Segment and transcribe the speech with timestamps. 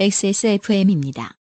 [0.00, 1.34] XSFM입니다.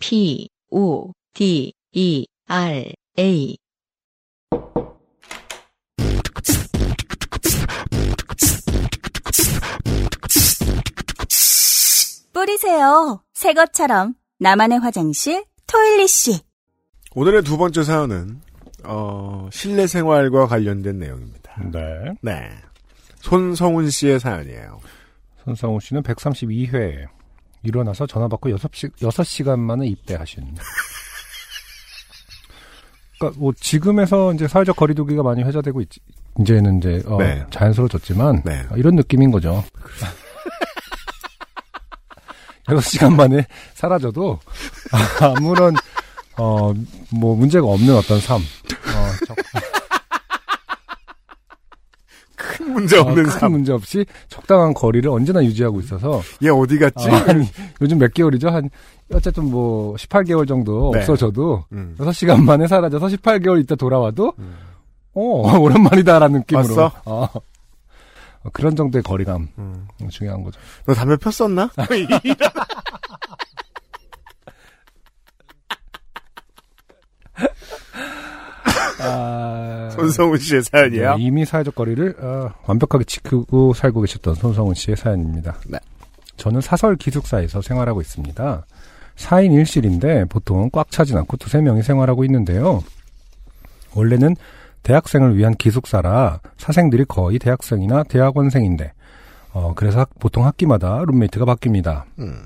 [0.00, 3.56] P, O, D, E, R, A.
[12.32, 13.22] 뿌리세요.
[13.34, 16.40] 새 것처럼 나만의 화장실 토일리씨.
[17.14, 18.40] 오늘의 두 번째 사연은
[18.82, 21.54] 어, 실내 생활과 관련된 내용입니다.
[21.70, 22.16] 네.
[22.20, 22.50] 네.
[23.20, 24.80] 손성훈 씨의 사연이에요.
[25.44, 27.21] 손상우 씨는 132회
[27.62, 30.54] 일어나서 전화 받고 6시, 6시간 만에 입대하신.
[33.18, 35.88] 그러니까 뭐 지금에서 이제 사회적 거리두기가 많이 회자되고 있,
[36.40, 37.44] 이제는 이제 어, 네.
[37.50, 38.64] 자연스러워졌지만 네.
[38.70, 39.62] 어, 이런 느낌인 거죠.
[42.66, 44.38] 6시간 만에 사라져도
[45.20, 45.74] 아무런
[46.38, 46.72] 어
[47.10, 48.40] 뭐 문제가 없는 어떤 삶.
[48.40, 49.36] 어, 적-
[52.62, 53.52] 큰 문제 없는 어, 큰 삶.
[53.52, 57.10] 문제 없이 적당한 거리를 언제나 유지하고 있어서 얘 어디 갔지?
[57.10, 57.44] 아, 한,
[57.80, 58.48] 요즘 몇 개월이죠?
[58.48, 58.70] 한,
[59.12, 61.00] 어쨌든 뭐, 18개월 정도 네.
[61.00, 61.96] 없어져도, 음.
[61.98, 64.54] 6시간 만에 사라져서 18개월 있다 돌아와도, 음.
[65.14, 65.20] 어,
[65.58, 66.90] 오랜만이다라는 느낌으로.
[67.04, 67.28] 어.
[68.44, 69.86] 어, 그런 정도의 거리감, 음.
[70.10, 70.58] 중요한 거죠.
[70.86, 71.70] 너 담배 폈었나?
[79.00, 81.16] 아, 손성훈 씨의 사연이에요.
[81.16, 85.56] 네, 이미 사회적 거리를 어, 완벽하게 지키고 살고 계셨던 손성훈 씨의 사연입니다.
[85.68, 85.78] 네.
[86.36, 88.64] 저는 사설 기숙사에서 생활하고 있습니다.
[89.16, 92.82] 4인 1실인데 보통 꽉 차진 않고 두세 명이 생활하고 있는데요.
[93.94, 94.36] 원래는
[94.82, 98.92] 대학생을 위한 기숙사라 사생들이 거의 대학생이나 대학원생인데
[99.52, 102.04] 어, 그래서 학- 보통 학기마다 룸메이트가 바뀝니다.
[102.18, 102.42] 음.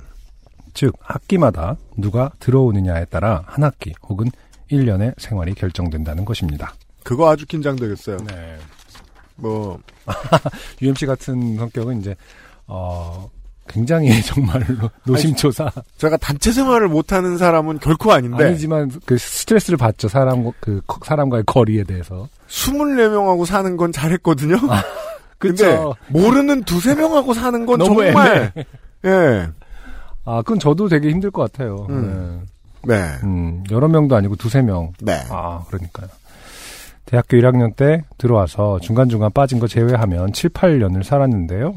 [0.75, 4.27] 즉 학기마다 누가 들어오느냐에 따라 한 학기 혹은
[4.71, 6.75] 1년의 생활이 결정된다는 것입니다.
[7.07, 8.17] 그거 아주 긴장되겠어요.
[8.27, 8.57] 네.
[9.37, 9.79] 뭐
[10.83, 12.17] UMC 같은 성격은 이제
[12.67, 13.31] 어
[13.69, 20.50] 굉장히 정말로 노심초사 제가 단체 생활을 못하는 사람은 결코 아닌데 아니지만 그 스트레스를 받죠 사람
[20.61, 24.56] 그 거- 사람과의 거리에 대해서 24명하고 사는 건 잘했거든요.
[25.38, 25.94] 근데 그쵸.
[26.09, 28.53] 모르는 두세 명하고 사는 건 정말
[29.05, 29.49] 예.
[30.25, 31.87] 아 그건 저도 되게 힘들 것 같아요.
[31.91, 32.47] 음.
[32.84, 32.97] 네.
[32.97, 33.17] 네.
[33.25, 34.93] 음, 여러 명도 아니고 두세 명.
[35.00, 35.21] 네.
[35.31, 36.09] 아 그러니까요.
[37.06, 41.75] 대학교 1학년 때 들어와서 중간중간 빠진 거 제외하면 7, 8년을 살았는데요.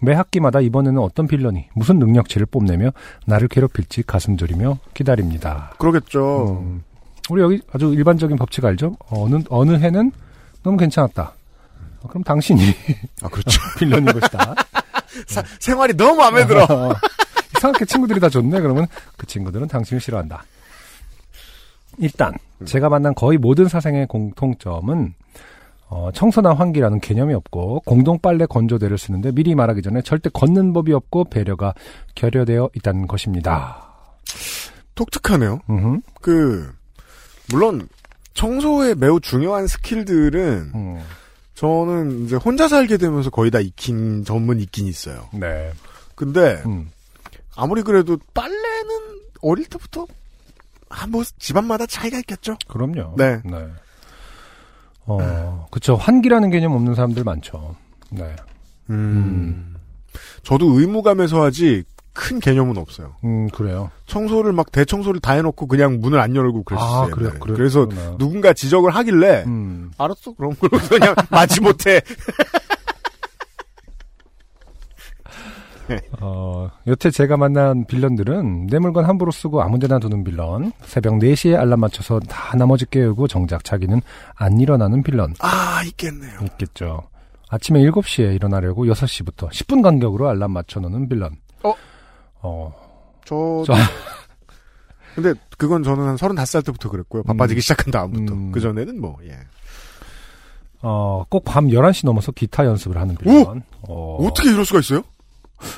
[0.00, 2.90] 매 학기마다 이번에는 어떤 빌런이 무슨 능력치를 뽐내며
[3.26, 5.72] 나를 괴롭힐지 가슴 졸이며 기다립니다.
[5.78, 6.58] 그러겠죠.
[6.60, 6.82] 음.
[7.30, 8.96] 우리 여기 아주 일반적인 법칙 알죠?
[9.10, 10.12] 어느 어느 해는
[10.62, 11.32] 너무 괜찮았다.
[12.02, 12.60] 어, 그럼 당신이
[13.22, 13.58] 아 그렇죠.
[13.78, 14.54] 빌런인 것이다.
[15.26, 16.64] 사- 생활이 너무 마음에 들어.
[16.64, 16.92] 어,
[17.56, 18.60] 이상하게 친구들이 다 좋네.
[18.60, 20.44] 그러면 그 친구들은 당신을 싫어한다.
[21.98, 22.34] 일단
[22.64, 25.14] 제가 만난 거의 모든 사생의 공통점은
[25.88, 30.92] 어, 청소나 환기라는 개념이 없고 공동 빨래 건조대를 쓰는데 미리 말하기 전에 절대 걷는 법이
[30.92, 31.74] 없고 배려가
[32.14, 33.92] 결여되어 있다는 것입니다.
[34.94, 35.60] 독특하네요.
[35.70, 36.00] 음흠.
[36.20, 36.72] 그
[37.52, 37.88] 물론
[38.34, 41.00] 청소에 매우 중요한 스킬들은 음,
[41.54, 45.28] 저는 이제 혼자 살게 되면서 거의 다 익힌 전문 익긴 있어요.
[45.32, 45.70] 네.
[46.14, 46.90] 근데 음,
[47.54, 50.06] 아무리 그래도 빨래는 어릴 때부터
[50.88, 52.56] 아, 뭐 집안마다 차이가 있겠죠.
[52.68, 53.14] 그럼요.
[53.16, 53.40] 네.
[55.06, 55.96] 어, 그쵸.
[55.96, 57.76] 환기라는 개념 없는 사람들 많죠.
[58.10, 58.34] 네.
[58.90, 59.76] 음.
[60.42, 63.14] 저도 의무감에서 하지 큰 개념은 없어요.
[63.24, 63.90] 음, 그래요.
[64.06, 67.02] 청소를 막 대청소를 다 해놓고 그냥 문을 안 열고 그랬어요.
[67.02, 67.30] 아, 그래요.
[67.38, 67.56] 그래요.
[67.56, 67.86] 그래서.
[68.18, 69.90] 누군가 지적을 하길래 음.
[69.98, 70.54] 알았어 그럼
[70.88, 72.00] 그냥 마지 못해.
[76.20, 81.56] 어, 여태 제가 만난 빌런들은 내 물건 함부로 쓰고 아무 데나 두는 빌런, 새벽 4시에
[81.58, 84.00] 알람 맞춰서 다 나머지 깨우고 정작 자기는
[84.34, 86.40] 안 일어나는 빌런 아 있겠네요.
[86.44, 87.08] 있겠죠.
[87.48, 91.36] 아침에 7시에 일어나려고 6시부터 10분 간격으로 알람 맞춰 놓는 빌런.
[91.62, 91.74] 어?
[92.42, 92.74] 어,
[93.24, 93.74] 저 저-
[95.14, 97.22] 근데 그건 저는 한 35살 때부터 그랬고요.
[97.22, 97.60] 바빠지기 음.
[97.60, 98.34] 시작한 다음부터.
[98.34, 98.52] 음.
[98.52, 99.38] 그 전에는 뭐 예.
[100.82, 103.62] 어, 꼭 밤 11시 넘어서 기타 연습을 하는 빌런.
[103.88, 105.02] 어, 어떻게 이럴 수가 있어요?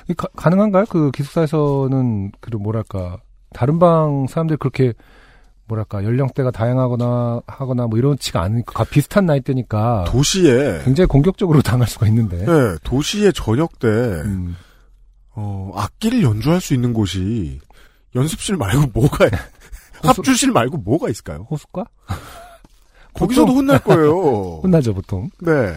[0.08, 0.86] 이 가, 가능한가요?
[0.88, 3.18] 그 기숙사에서는 그 뭐랄까
[3.52, 4.92] 다른 방 사람들이 그렇게
[5.66, 12.40] 뭐랄까 연령대가 다양하거나 하거나 뭐 이런치가 않으니까 비슷한 나이대니까 도시에 굉장히 공격적으로 당할 수가 있는데.
[12.40, 14.56] 예, 도시의 저녁 때 음,
[15.34, 17.60] 어, 악기를 연주할 수 있는 곳이
[18.14, 19.28] 연습실 말고 뭐가
[20.02, 21.46] 합주실 말고 뭐가 있을까요?
[21.50, 21.84] 호숫가?
[23.12, 24.60] 거기서도 혼날 거예요.
[24.62, 25.28] 혼나죠 보통.
[25.40, 25.74] 네.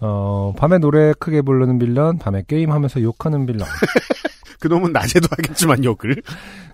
[0.00, 3.66] 어 밤에 노래 크게 부르는 빌런, 밤에 게임하면서 욕하는 빌런,
[4.60, 6.22] 그놈은 낮에도 하겠지만 욕을.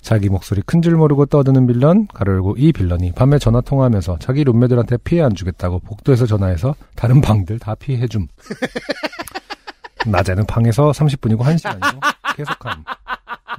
[0.02, 4.44] 자기 목소리 큰 줄 모르고 떠드는 빌런, 가로 열고 이 빌런이 밤에 전화 통화하면서 자기
[4.44, 8.28] 룸메들한테 피해 안 주겠다고 복도에서 전화해서 다른 방들 다 피해줌.
[10.06, 12.00] 낮에는 방에서 30분이고 1시간이고
[12.36, 12.84] 계속함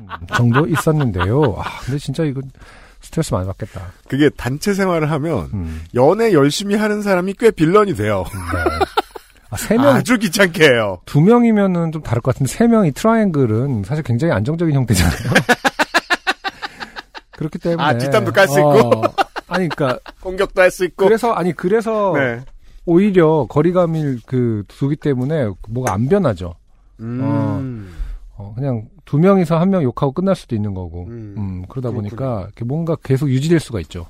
[0.01, 1.55] 음, 정도 있었는데요.
[1.57, 2.41] 아, 근데 진짜 이거
[3.01, 3.81] 스트레스 많이 받겠다.
[4.07, 8.25] 그게 단체 생활을 하면 음, 연애 열심히 하는 사람이 꽤 빌런이 돼요.
[8.53, 8.85] 네.
[9.55, 10.99] 아, 세 명, 아주 귀찮게 해요.
[11.05, 15.15] 두 명이면은 좀 다를 것 같은데 세 명이 트라이앵글은 사실 굉장히 안정적인 형태잖아요.
[17.31, 19.01] 그렇기 때문에 아, 뒷담도 깔 수 어,
[19.47, 21.05] 아니 그러니까 공격도 할 수 있고.
[21.05, 22.41] 그래서 아니 그래서 네.
[22.85, 26.55] 오히려 거리감을 그 두기 때문에 뭐가 안 변하죠.
[26.99, 27.93] 음.
[28.37, 31.05] 어, 그냥 두 명이서 한 명 욕하고 끝날 수도 있는 거고.
[31.07, 31.35] 음.
[31.37, 32.09] 음, 그러다 그렇군요.
[32.09, 34.07] 보니까 뭔가 계속 유지될 수가 있죠.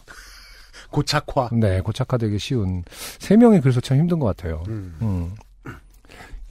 [0.96, 1.50] 고착화.
[1.52, 2.84] 네, 고착화되기 쉬운
[3.20, 4.64] 세 명이 그래서 참 힘든 것 같아요.
[4.70, 4.96] 음.
[5.02, 5.34] 음.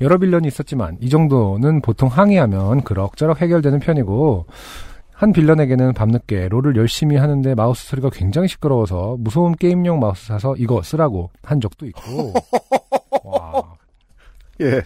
[0.01, 4.47] 여러 빌런이 있었지만 이 정도는 보통 항의하면 그럭저럭 해결되는 편이고
[5.13, 10.83] 한 빌런에게는 밤늦게 롤을 열심히 하는데 마우스 소리가 굉장히 시끄러워서 무서운 게임용 마우스 사서 이거
[10.83, 12.35] 쓰라고 한 적도 있고
[13.25, 13.63] 와.
[14.61, 14.83] 예.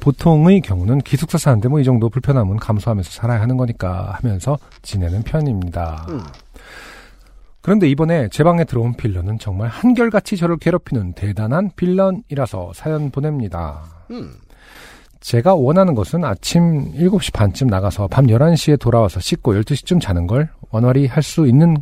[0.00, 6.06] 보통의 경우는 기숙사 사는데 뭐 이 정도 불편함은 감수하면서 살아야 하는 거니까 하면서 지내는 편입니다.
[6.08, 6.20] 음.
[7.68, 13.84] 그런데 이번에 제 방에 들어온 빌런은 정말 한결같이 저를 괴롭히는 대단한 빌런이라서 사연 보냅니다.
[14.10, 14.32] 음.
[15.20, 21.06] 제가 원하는 것은 아침 7시 반쯤 나가서 밤 11시에 돌아와서 씻고 12시쯤 자는 걸 원활히
[21.06, 21.76] 할 수 있는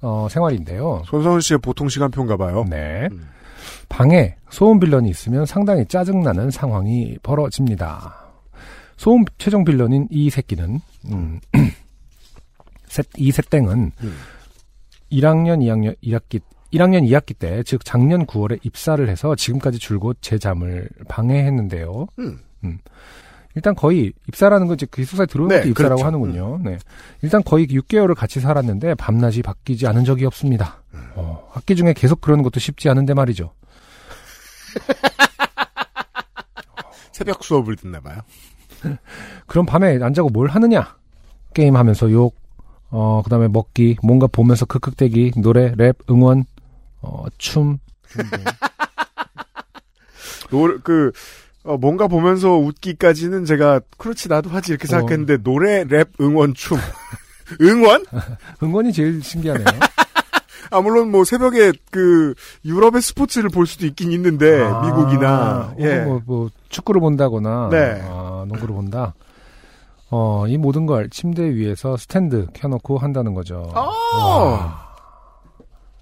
[0.00, 1.02] 어, 생활인데요.
[1.06, 2.64] 손성훈 씨의 보통 시간표인가 봐요.
[2.70, 3.08] 네.
[3.10, 3.28] 음.
[3.88, 8.14] 방에 소음 빌런이 있으면 상당히 짜증나는 상황이 벌어집니다.
[8.96, 10.78] 소음 최종 빌런인 이 새끼는
[11.10, 11.40] 음,
[12.86, 14.16] 셋- 이 새땡은 음.
[15.12, 16.40] 1학년 2학년 1학기
[16.72, 22.06] 1학년 2학기 때, 즉 작년 9월에 입사를 해서 지금까지 줄곧 제 잠을 방해했는데요.
[22.18, 22.38] 음.
[23.54, 26.06] 일단 거의 입사라는 건 이제 그 기숙사에 들어오는 네, 것도 입사라고 그렇죠.
[26.06, 26.60] 하는군요.
[26.64, 26.78] 네.
[27.20, 30.82] 일단 거의 6개월을 같이 살았는데 밤낮이 바뀌지 않은 적이 없습니다.
[30.94, 31.10] 음.
[31.16, 33.52] 어, 학기 중에 계속 그러는 것도 쉽지 않은데 말이죠.
[37.12, 38.20] 새벽 수업을 듣나 봐요.
[39.46, 40.96] 그럼 밤에 안 자고 뭘 하느냐?
[41.52, 42.34] 게임 하면서 욕,
[42.92, 46.44] 어, 그 다음에 먹기, 뭔가 보면서 크크대기, 노래, 랩, 응원,
[47.00, 47.78] 어, 춤.
[50.50, 51.10] 노래 그
[51.64, 56.78] 어, 뭔가 보면서 웃기까지는 제가 그렇지 나도 하지 이렇게 생각했는데 노래, 랩, 응원, 춤.
[57.62, 58.04] 응원?
[58.62, 59.66] 응원이 제일 신기하네요.
[60.70, 62.34] 아 물론 뭐 새벽에 그
[62.64, 66.00] 유럽의 스포츠를 볼 수도 있긴 있는데 아, 미국이나 예.
[66.00, 68.00] 뭐, 뭐, 축구를 본다거나, 네.
[68.04, 69.14] 아, 농구를 본다.
[70.14, 73.70] 어, 이 모든 걸 침대 위에서 스탠드 켜놓고 한다는 거죠.
[73.74, 73.80] 아.
[73.80, 74.94] 와.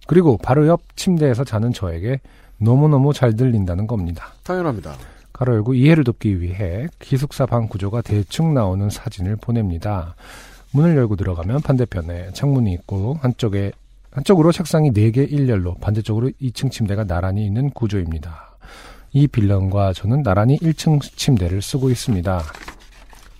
[0.09, 2.21] 그리고 바로 옆 침대에서 자는 저에게
[2.59, 4.33] 너무너무 잘 들린다는 겁니다.
[4.43, 4.95] 당연합니다.
[5.33, 10.17] 가로 열고 이해를 돕기 위해 기숙사 방 구조가 대충 나오는 사진을 보냅니다.
[10.73, 13.71] 문을 열고 들어가면 반대편에 창문이 있고 한쪽에
[14.11, 18.57] 한쪽으로 책상이 4개 일렬로 반대쪽으로 2층 침대가 나란히 있는 구조입니다.
[19.12, 22.43] 이 빌런과 저는 나란히 1층 침대를 쓰고 있습니다.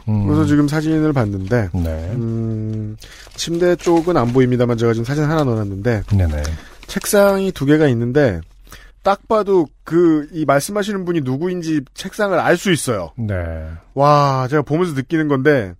[0.09, 2.11] 음, 그래서 지금 사진을 봤는데 네.
[2.15, 2.97] 음,
[3.35, 6.43] 침대 쪽은 안 보입니다만 제가 지금 사진 하나 넣어놨는데 네네.
[6.87, 8.41] 책상이 두 개가 있는데
[9.03, 13.13] 딱 봐도 그 이 말씀하시는 분이 누구인지 책상을 알 수 있어요.
[13.17, 13.35] 네.
[13.95, 15.75] 와 제가 보면서 느끼는 건데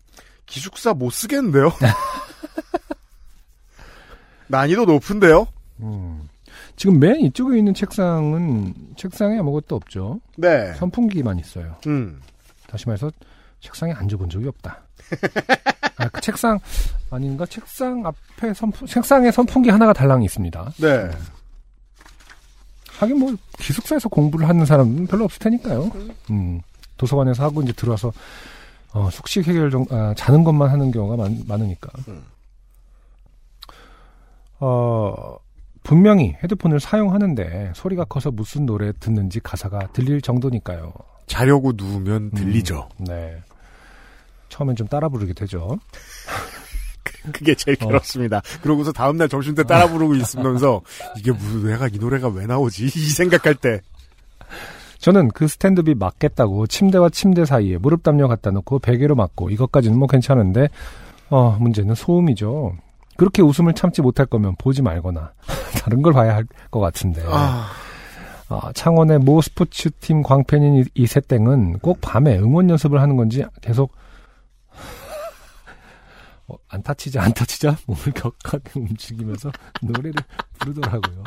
[0.47, 1.73] 기숙사 못 쓰겠는데요?
[4.49, 5.47] 난이도 높은데요?
[5.81, 6.29] 음.
[6.77, 10.21] 지금 맨 이쪽에 있는 책상은 책상에 아무것도 없죠.
[10.37, 10.73] 네.
[10.75, 11.77] 선풍기만 있어요.
[11.87, 12.21] 음.
[12.67, 13.11] 다시 말해서
[13.61, 14.81] 책상에 앉아본 적이 없다.
[15.97, 16.59] 아, 그 책상
[17.11, 17.45] 아닌가?
[17.47, 20.73] 책상 앞에 선풍 책상에 선풍기 하나가 달랑 있습니다.
[20.79, 21.11] 네.
[22.99, 25.91] 하긴 뭐 기숙사에서 공부를 하는 사람은 별로 없을 테니까요.
[26.31, 26.61] 음,
[26.97, 28.13] 도서관에서 하고 이제 들어와서
[28.93, 31.91] 어, 숙식 해결 정 아, 자는 것만 하는 경우가 많, 많으니까.
[32.09, 32.25] 음.
[34.63, 35.37] 어
[35.83, 40.93] 분명히 헤드폰을 사용하는데 소리가 커서 무슨 노래 듣는지 가사가 들릴 정도니까요.
[41.27, 42.89] 자려고 누우면 들리죠.
[42.99, 43.41] 네.
[44.51, 45.79] 처음엔 좀 따라 부르게 되죠.
[47.33, 47.87] 그게 제일 어.
[47.87, 48.43] 괴롭습니다.
[48.63, 50.81] 그러고서 다음날 점심 때 따라 부르고 있으면서
[51.17, 52.85] 이게 무슨 내가 이 노래가 왜 나오지?
[52.87, 53.81] 이 생각할 때.
[54.99, 60.07] 저는 그 스탠드비 맞겠다고 침대와 침대 사이에 무릎 담요 갖다 놓고 베개로 맞고 이것까지는 뭐
[60.07, 60.69] 괜찮은데
[61.31, 62.77] 어 문제는 소음이죠.
[63.17, 65.33] 그렇게 웃음을 참지 못할 거면 보지 말거나
[65.83, 67.67] 다른 걸 봐야 할 것 같은데 아,
[68.49, 73.45] 아, 창원의 모 스포츠 팀 광팬인 이, 이 새땡은 꼭 밤에 응원 연습을 하는 건지
[73.63, 73.93] 계속
[76.51, 79.53] 어, 안 다치자 안 다치자 몸을 격하게 움직이면서
[79.83, 80.15] 노래를
[80.59, 81.23] 부르더라고요.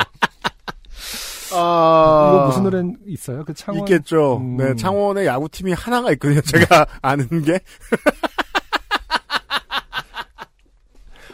[1.55, 2.31] 아.
[2.33, 3.45] 이거 무슨 노래 있어요?
[3.45, 4.37] 그 창원 있겠죠.
[4.37, 4.57] 음.
[4.57, 6.41] 네, 창원의 야구팀이 하나가 있거든요.
[6.41, 7.59] 제가 아는 게.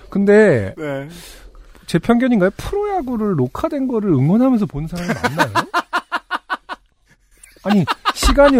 [0.09, 1.07] 근데 네.
[1.85, 2.51] 제 편견인가요?
[2.57, 5.53] 프로야구를 녹화된 거를 응원하면서 보는 사람이 많나요?
[7.63, 8.57] 아니 시간이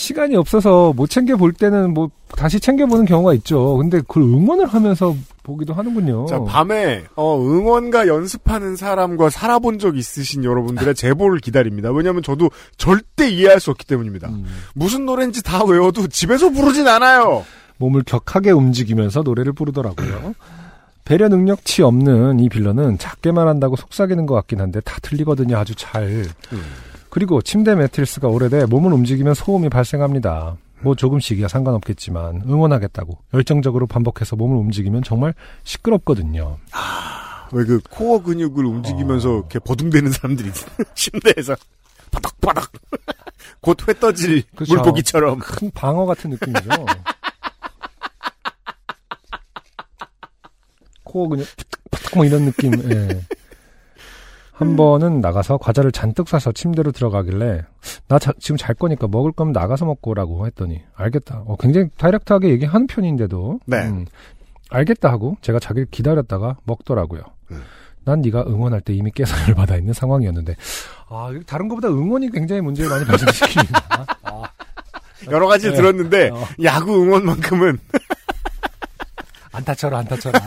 [0.00, 3.76] 시간이 없어서 못 챙겨 볼 때는 뭐 다시 챙겨 보는 경우가 있죠.
[3.76, 6.24] 근데 그걸 응원을 하면서 보기도 하는군요.
[6.26, 11.92] 자, 밤에 어, 응원가 연습하는 사람과 살아본 적 있으신 여러분들의 제보를 기다립니다.
[11.92, 14.30] 왜냐하면 저도 절대 이해할 수 없기 때문입니다.
[14.30, 14.46] 음.
[14.74, 17.44] 무슨 노래인지 다 외워도 집에서 부르진 않아요.
[17.76, 20.34] 몸을 격하게 움직이면서 노래를 부르더라고요.
[21.04, 25.58] 배려 능력치 없는 이 빌런은 작게만 한다고 속삭이는 것 같긴 한데 다 틀리거든요.
[25.58, 26.24] 아주 잘.
[27.10, 30.56] 그리고 침대 매트리스가 오래돼 몸을 움직이면 소음이 발생합니다.
[30.82, 36.56] 뭐 조금씩이야 상관없겠지만 응원하겠다고 열정적으로 반복해서 몸을 움직이면 정말 시끄럽거든요.
[37.52, 39.36] 왜그 코어 근육을 움직이면서 어.
[39.38, 40.50] 이렇게 버둥대는 사람들이.
[40.94, 41.56] 침대에서
[42.10, 42.70] 바닥바닥
[43.60, 44.74] 곧 회 떠질 그쵸.
[44.74, 46.68] 물고기처럼 큰 방어 같은 느낌이죠.
[51.04, 51.44] 코어 그냥
[51.90, 52.72] 팍팍 뭐 이런 느낌.
[52.90, 53.20] 예.
[54.60, 57.62] 한 번은 나가서 과자를 잔뜩 사서 침대로 들어가길래
[58.08, 61.44] 나 자- 지금 잘 거니까 먹을 거면 나가서 먹고 오라고 했더니 알겠다.
[61.46, 63.78] 어, 굉장히 다이렉트하게 얘기하는 편인데도 네.
[63.88, 64.04] 음,
[64.68, 67.22] 알겠다 하고 제가 자기를 기다렸다가 먹더라고요.
[67.52, 67.62] 음.
[68.04, 70.54] 난 네가 응원할 때 이미 깨선을 받아 있는 상황이었는데
[71.08, 73.80] 아 다른 것보다 응원이 굉장히 문제를 많이 발생시킵니다.
[74.24, 74.42] 아,
[75.30, 75.74] 여러 가지 네.
[75.76, 76.44] 들었는데 어.
[76.62, 77.78] 야구 응원만큼은
[79.52, 80.38] 안타 쳐라, 안타 쳐라.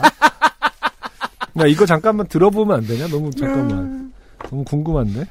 [1.59, 3.07] 야, 이거 잠깐만 들어보면 안 되냐?
[3.07, 4.11] 너무, 잠깐만.
[4.49, 5.25] 너무 궁금한데?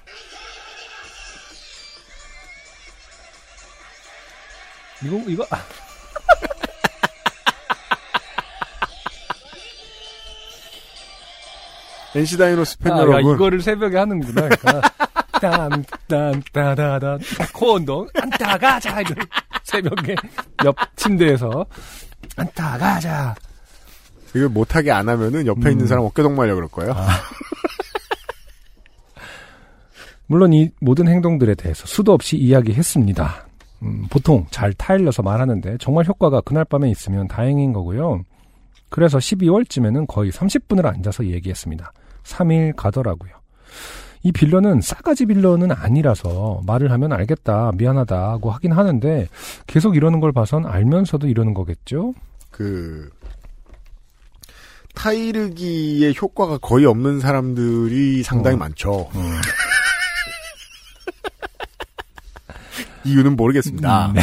[5.05, 5.59] 이거, 이거, 아,
[12.15, 14.49] NC 다이노스 팬 아, 야, 여러분 이거를 새벽에 하는구나.
[14.49, 14.81] 그러니까.
[15.41, 17.19] 딴, 딴, 따다다.
[17.53, 18.07] 코 운동.
[18.15, 19.01] 안타 가자.
[19.01, 19.15] 이거
[19.65, 20.15] 새벽에
[20.65, 21.67] 옆 침대에서.
[22.37, 23.35] 안타 가자.
[24.35, 25.87] 이걸 못하게 안 하면은 옆에 있는 음.
[25.87, 26.95] 사람 어깨동 말려 그럴 거예요.
[30.27, 33.47] 물론 이 모든 행동들에 대해서 수도 없이 이야기했습니다.
[33.83, 38.23] 음, 보통 잘 타일러서 말하는데 정말 효과가 그날 밤에 있으면 다행인 거고요.
[38.89, 41.93] 그래서 12월쯤에는 거의 30분을 앉아서 얘기했습니다.
[42.25, 43.33] 3일 가더라고요.
[44.23, 49.29] 이 빌런은 싸가지 빌런은 아니라서 말을 하면 알겠다, 미안하다고 하긴 하는데
[49.67, 52.15] 계속 이러는 걸 봐선 알면서도 이러는 거겠죠?
[52.51, 53.11] 그
[54.95, 58.59] 타이르기의 효과가 거의 없는 사람들이 상당히 어.
[58.59, 59.09] 많죠.
[63.05, 64.09] 이유는 모르겠습니다.
[64.09, 64.23] 음, 네.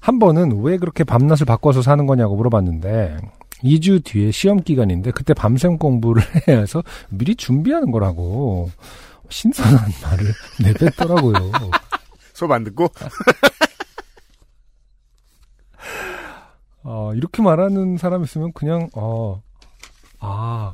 [0.00, 3.18] 한 번은 왜 그렇게 밤낮을 바꿔서 사는 거냐고 물어봤는데
[3.64, 8.70] 2주 뒤에 시험 기간인데 그때 밤샘 공부를 해서 미리 준비하는 거라고
[9.28, 10.32] 신선한 말을
[10.64, 11.50] 내뱉더라고요.
[12.32, 12.88] 수업 안 듣고
[16.90, 19.42] 어, 이렇게 말하는 사람 있으면 그냥 어,
[20.20, 20.72] 아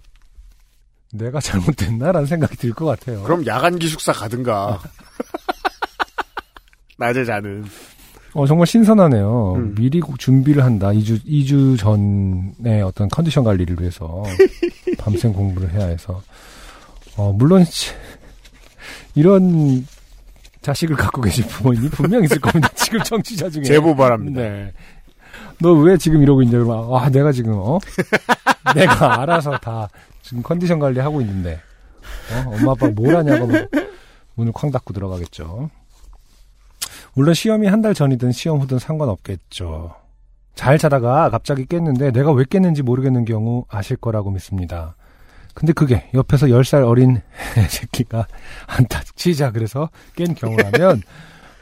[1.13, 3.23] 내가 잘못됐나라는 생각이 들 것 같아요.
[3.25, 4.81] 그럼 야간 기숙사 가든가.
[6.99, 7.65] 낮에 자는.
[8.35, 9.55] 어, 정말 신선하네요.
[9.55, 9.75] 음.
[9.75, 10.89] 미리 고- 준비를 한다.
[10.89, 14.23] 2주, 2주 전에 어떤 컨디션 관리를 위해서
[14.99, 16.23] 밤샘 공부를 해야 해서.
[17.17, 17.93] 어, 물론, 시-
[19.15, 19.87] 이런
[20.63, 22.69] 자식을 갖고 계신 부모님이 분명 있을 겁니다.
[22.75, 23.63] 지금 청취자 중에.
[23.65, 24.41] 제보 바랍니다.
[24.41, 24.73] 네.
[25.61, 26.59] 너 왜 지금 이러고 있냐?
[26.65, 27.79] 막, 아, 내가 지금, 어?
[28.75, 29.89] 내가 알아서 다
[30.23, 31.61] 지금 컨디션 관리하고 있는데,
[32.33, 32.51] 어?
[32.55, 33.59] 엄마 아빠 뭘 하냐고 뭐
[34.35, 35.71] 문을 쾅 닫고 들어가겠죠.
[37.15, 39.95] 물론 시험이 한 달 전이든 시험 후든 상관없겠죠.
[40.55, 44.97] 잘 자다가 갑자기 깼는데 내가 왜 깼는지 모르겠는 경우 아실 거라고 믿습니다.
[45.55, 47.21] 근데 그게 옆에서 10살 어린
[47.69, 48.27] 새끼가
[48.67, 51.03] 안타 치자 그래서 깬 경우라면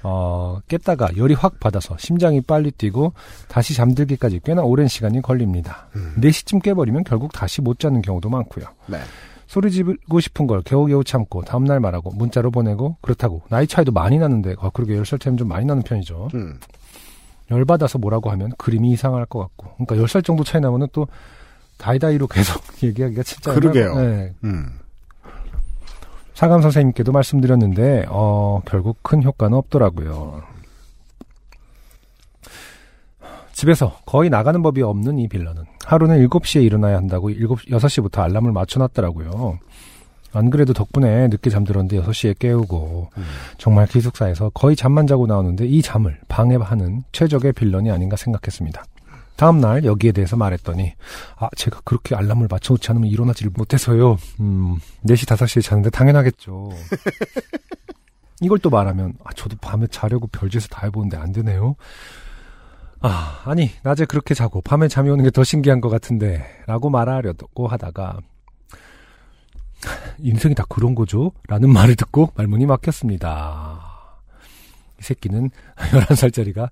[0.03, 3.13] 어, 깼다가 열이 확 받아서 심장이 빨리 뛰고
[3.49, 5.89] 다시 잠들기까지 꽤나 오랜 시간이 걸립니다.
[5.97, 6.15] 음.
[6.19, 8.67] 4시쯤 깨버리면 결국 다시 못 자는 경우도 많고요.
[8.87, 8.99] 네.
[9.47, 14.55] 소리 지르고 싶은 걸 겨우겨우 참고 다음날 말하고 문자로 보내고 그렇다고 나이 차이도 많이 나는데
[14.59, 16.29] 아, 그러게 10살 차이면 좀 많이 나는 편이죠.
[16.35, 16.59] 음.
[17.51, 21.07] 열받아서 뭐라고 하면 그림이 이상할 것 같고 그러니까 10살 정도 차이 나면은 또
[21.77, 23.95] 다이다이로 계속 얘기하기가 진짜 그러게요.
[23.97, 24.33] 네.
[24.45, 24.79] 음.
[26.35, 30.43] 사감 선생님께도 말씀드렸는데 어, 결국 큰 효과는 없더라고요.
[33.53, 39.59] 집에서 거의 나가는 법이 없는 이 빌런은 하루는 7시에 일어나야 한다고 7, 6시부터 알람을 맞춰놨더라고요.
[40.33, 43.23] 안 그래도 덕분에 늦게 잠들었는데 6시에 깨우고 음.
[43.59, 48.83] 정말 기숙사에서 거의 잠만 자고 나오는데 이 잠을 방해하는 최적의 빌런이 아닌가 생각했습니다.
[49.43, 50.95] 다음날 여기에 대해서 말했더니
[51.37, 54.17] 아 제가 그렇게 알람을 맞춰놓지 않으면 일어나지를 못해서요.
[54.39, 56.71] 음 4시 5시에 자는데 당연하겠죠.
[58.41, 61.75] 이걸 또 말하면 아 저도 밤에 자려고 별짓을 다 해보는데 안 되네요.
[63.01, 67.67] 아 아니 낮에 그렇게 자고 밤에 잠이 오는 게 더 신기한 것 같은데 라고 말하려고
[67.67, 68.19] 하다가
[70.23, 71.33] 인생이 다 그런 거죠?
[71.49, 73.81] 라는 말을 듣고 말문이 막혔습니다.
[75.01, 76.71] 이 새끼는 11살짜리가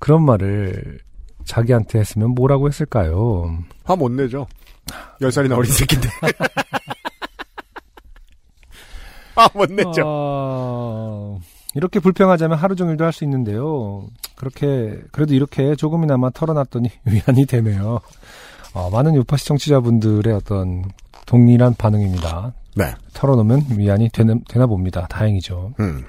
[0.00, 0.98] 그런 말을
[1.44, 3.58] 자기한테 했으면 뭐라고 했을까요?
[3.84, 4.46] 화 못 내죠.
[5.20, 6.08] 10살이나 어린 새끼인데.
[9.34, 10.02] 화못 내죠.
[10.04, 11.40] 어,
[11.74, 14.06] 이렇게 불평하자면 하루 종일도 할 수 있는데요.
[14.36, 18.00] 그렇게 그래도 이렇게 조금이나마 털어놨더니 위안이 되네요.
[18.74, 20.84] 어, 많은 요파 시청자분들의 어떤
[21.26, 22.52] 동일한 반응입니다.
[22.76, 22.94] 네.
[23.14, 25.06] 털어놓으면 위안이 되나, 되나 봅니다.
[25.08, 25.74] 다행이죠.
[25.80, 26.04] 음.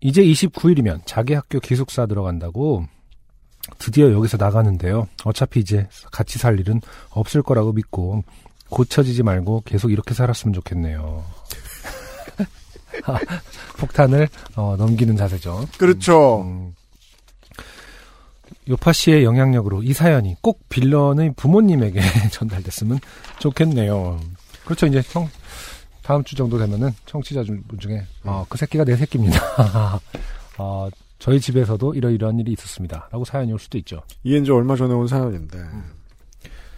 [0.00, 2.84] 이제 29일이면 자기 학교 기숙사 들어간다고
[3.78, 5.08] 드디어 여기서 나가는데요.
[5.24, 6.80] 어차피 이제 같이 살 일은
[7.10, 8.24] 없을 거라고 믿고
[8.70, 11.24] 고쳐지지 말고 계속 이렇게 살았으면 좋겠네요.
[13.78, 15.66] 폭탄을 어, 넘기는 자세죠.
[15.78, 16.42] 그렇죠.
[16.42, 16.74] 음,
[18.68, 22.00] 요파 씨의 영향력으로 이 사연이 꼭 빌런의 부모님에게
[22.32, 22.98] 전달됐으면
[23.38, 24.20] 좋겠네요.
[24.64, 24.86] 그렇죠.
[24.86, 25.28] 이제 청,
[26.02, 30.00] 다음 주 정도 되면은 청취자 분 중에 어, 그 새끼가 내 새끼입니다.
[30.58, 30.88] 어,
[31.26, 33.08] 저희 집에서도 이러이러한 일이 있었습니다.
[33.10, 34.00] 라고 사연이 올 수도 있죠.
[34.22, 35.58] 이게 이제 얼마 전에 온 사연인데,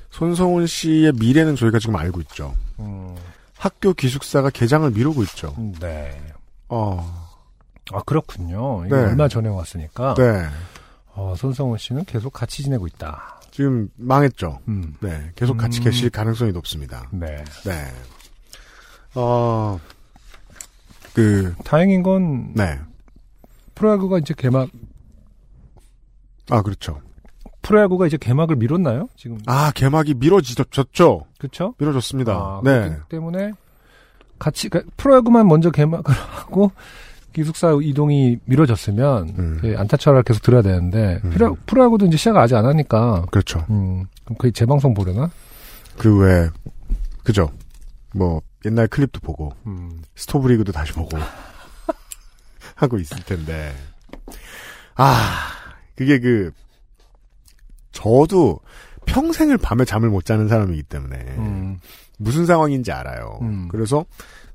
[0.08, 2.54] 손성훈 씨의 미래는 저희가 지금 알고 있죠.
[2.78, 3.14] 음,
[3.58, 5.54] 학교 기숙사가 개장을 미루고 있죠.
[5.80, 6.18] 네.
[6.70, 7.28] 어,
[7.92, 8.84] 아, 그렇군요.
[8.88, 8.96] 네.
[8.96, 10.14] 얼마 전에 왔으니까.
[10.14, 10.46] 네.
[11.12, 13.42] 어, 손성훈 씨는 계속 같이 지내고 있다.
[13.50, 14.60] 지금 망했죠.
[14.68, 15.30] 음, 네.
[15.36, 15.84] 계속 같이 음.
[15.84, 17.06] 계실 가능성이 높습니다.
[17.12, 17.44] 네.
[17.66, 17.92] 네.
[19.14, 19.78] 어,
[21.12, 22.78] 그, 다행인 건 네.
[23.78, 24.68] 프로야구가 이제 개막
[26.50, 27.00] 아, 그렇죠.
[27.62, 29.08] 프로야구가 이제 개막을 미뤘나요?
[29.16, 31.26] 지금 아, 개막이 미뤄졌죠?
[31.38, 31.74] 그렇죠?
[31.78, 32.32] 미뤄졌습니다.
[32.32, 32.80] 아, 네.
[32.80, 33.52] 그렇기 때문에
[34.38, 36.72] 같이 그러니까 프로야구만 먼저 개막을 하고
[37.32, 39.58] 기숙사 이동이 미뤄졌으면 음.
[39.60, 41.30] 그 안타철을 계속 들어야 되는데 음.
[41.30, 43.64] 프로, 프로야구도 이제 시작 아직 안 하니까 그렇죠.
[43.70, 45.30] 음, 그럼 거의 재방송 보려나?
[45.98, 46.48] 그 외,
[47.22, 47.50] 그죠.
[48.14, 50.00] 뭐, 옛날 클립도 보고, 음.
[50.14, 51.18] 스토브리그도 다시 보고,
[52.78, 53.74] 하고 있을 텐데.
[54.94, 55.50] 아,
[55.96, 56.52] 그게 그,
[57.90, 58.60] 저도
[59.04, 61.80] 평생을 밤에 잠을 못 자는 사람이기 때문에, 음.
[62.18, 63.38] 무슨 상황인지 알아요.
[63.42, 63.68] 음.
[63.68, 64.04] 그래서,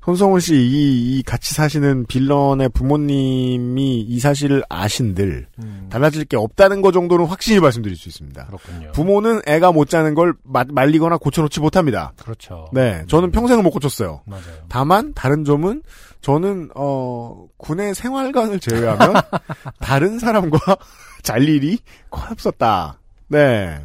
[0.04, 5.88] 손성훈 씨, 이, 이 같이 사시는 빌런의 부모님이 이 사실을 아신들, 음.
[5.90, 8.44] 달라질 게 없다는 거 정도는 확실히 말씀드릴 수 있습니다.
[8.46, 8.92] 그렇군요.
[8.92, 12.12] 부모는 애가 못 자는 걸 마- 말리거나 고쳐놓지 못합니다.
[12.22, 12.68] 그렇죠.
[12.74, 14.20] 네, 저는 평생을 못 고쳤어요.
[14.26, 14.44] 맞아요.
[14.68, 15.82] 다만 다른 점은
[16.20, 19.14] 저는 어 군의 생활관을 제외하면
[19.80, 20.58] 다른 사람과
[21.22, 21.78] 잘 일이
[22.10, 22.98] 거의 없었다.
[23.28, 23.80] 네.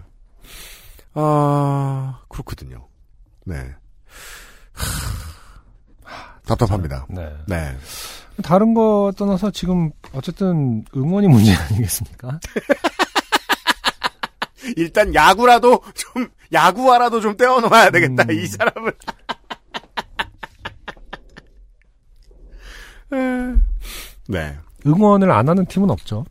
[1.13, 2.87] 아 그렇거든요.
[3.45, 3.55] 네.
[4.73, 5.38] 하,
[6.49, 7.05] 답답합니다.
[7.09, 7.29] 네.
[7.47, 7.75] 네.
[8.43, 12.39] 다른 거 떠나서 지금 어쨌든 응원이 문제 아니겠습니까?
[14.77, 18.31] 일단 야구라도 좀 야구화라도 좀 떼어놓아야 되겠다 음.
[18.31, 18.93] 이 사람을.
[24.27, 26.25] 네, 응원을 안 하는 팀은 없죠.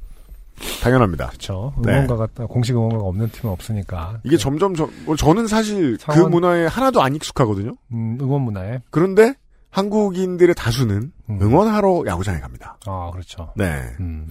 [0.82, 1.28] 당연합니다.
[1.28, 1.72] 그렇죠.
[1.84, 1.92] 네.
[1.92, 4.20] 응원가가 공식 응원가가 없는 팀은 없으니까.
[4.24, 7.74] 이게 점점 저, 뭐 저는 사실 그 상원- 문화에 하나도 안 익숙하거든요.
[7.92, 8.80] 음, 응원 문화에.
[8.90, 9.34] 그런데
[9.70, 11.38] 한국인들의 다수는 음.
[11.42, 12.78] 응원하러 야구장에 갑니다.
[12.86, 13.52] 아, 그렇죠.
[13.56, 14.28] 네, 음,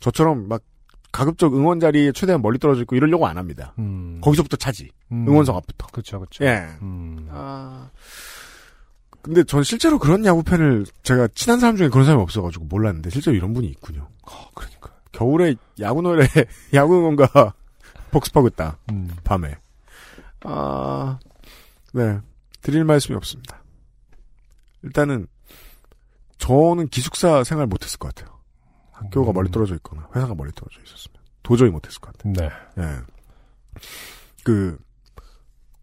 [0.00, 0.62] 저처럼 막
[1.10, 3.74] 가급적 응원 자리에 최대한 멀리 떨어져 있고 이러려고 안 합니다.
[3.78, 4.20] 음.
[4.20, 4.90] 거기서부터 차지.
[5.10, 5.26] 음.
[5.26, 5.86] 응원석 앞부터.
[5.88, 6.44] 그렇죠, 그렇죠.
[6.44, 6.66] 예.
[6.82, 7.28] 음.
[7.30, 7.90] 아.
[9.22, 13.36] 근데 전 실제로 그런 야구 팬을 제가 친한 사람 중에 그런 사람이 없어가지고 몰랐는데 실제로
[13.36, 14.08] 이런 분이 있군요.
[14.54, 14.90] 그러니까.
[15.12, 16.26] 겨울에 야구 노래
[16.74, 17.54] 야구 응원가
[18.12, 18.78] 복습하고 있다.
[18.92, 19.10] 음.
[19.24, 19.56] 밤에.
[20.44, 21.18] 아,
[21.92, 22.20] 네.
[22.62, 23.62] 드릴 말씀이 없습니다.
[24.82, 25.26] 일단은
[26.38, 28.38] 저는 기숙사 생활 못했을 것 같아요.
[28.92, 29.34] 학교가 음.
[29.34, 32.32] 멀리 떨어져 있거나 회사가 멀리 떨어져 있었으면 도저히 못했을 것 같아요.
[32.34, 32.50] 네.
[32.82, 33.00] 예.
[34.44, 34.78] 그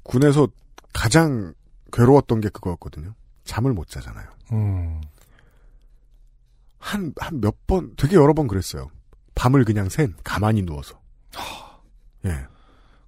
[0.04, 0.48] 군에서
[0.94, 1.54] 가장
[1.92, 3.14] 괴로웠던 게 그거였거든요.
[3.44, 4.28] 잠을 못 자잖아요.
[4.54, 5.02] 음.
[6.80, 8.90] 한 한 몇 번 되게 여러 번 그랬어요.
[9.34, 11.02] 밤을 그냥 샌 가만히 누워서.
[12.26, 12.46] 예.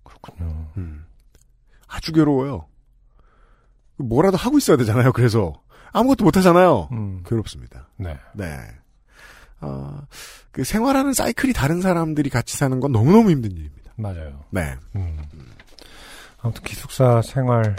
[0.04, 0.71] 그렇군요.
[0.78, 1.06] 음.
[1.88, 2.67] 아주 괴로워요.
[3.97, 5.12] 뭐라도 하고 있어야 되잖아요.
[5.12, 5.54] 그래서
[5.91, 6.89] 아무것도 못 하잖아요.
[6.91, 7.23] 음.
[7.26, 7.88] 괴롭습니다.
[7.97, 8.17] 네.
[8.34, 8.58] 네.
[9.60, 10.02] 아,
[10.52, 13.91] 그 생활하는 사이클이 다른 사람들이 같이 사는 건 너무너무 힘든 일입니다.
[13.95, 14.43] 맞아요.
[14.52, 14.76] 네.
[14.95, 15.17] 음.
[16.39, 17.76] 아무튼 기숙사 생활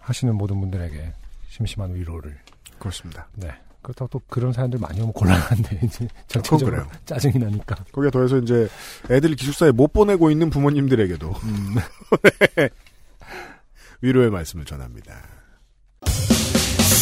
[0.00, 1.12] 하시는 모든 분들에게
[1.48, 2.36] 심심한 위로를.
[2.78, 3.28] 그렇습니다.
[3.34, 3.48] 네.
[3.82, 6.84] 그렇다고 또 그런 사연들 많이 오면 곤란한데 이제 전체적으로.
[7.04, 7.76] 짜증이 나니까.
[7.92, 8.68] 거기에 더해서 이제
[9.10, 11.74] 애들 기숙사에 못 보내고 있는 부모님들에게도 음.
[14.02, 15.14] 위로의 말씀을 전합니다.